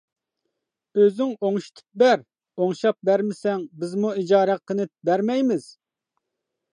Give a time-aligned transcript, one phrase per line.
[0.99, 2.23] -ئۆزۈڭ ئوڭشىتىپ بەر،
[2.63, 5.69] ئوڭشاپ بەرمىسەڭ، بىزمۇ ئىجارە ھەققىنى بەرمەيمىز.